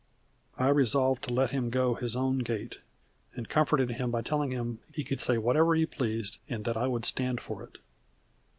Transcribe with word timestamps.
_"I 0.59 0.69
resolved 0.69 1.21
to 1.25 1.29
let 1.31 1.51
him 1.51 1.69
go 1.69 1.93
his 1.93 2.15
own 2.15 2.39
gait, 2.39 2.79
and 3.35 3.47
comforted 3.47 3.91
him 3.91 4.09
by 4.09 4.23
telling 4.23 4.49
him 4.49 4.79
he 4.91 5.03
could 5.03 5.21
say 5.21 5.37
whatever 5.37 5.75
he 5.75 5.85
pleased, 5.85 6.39
and 6.49 6.65
that 6.65 6.75
I 6.75 6.87
would 6.87 7.05
"stand 7.05 7.39
for 7.39 7.61
it." 7.61 7.77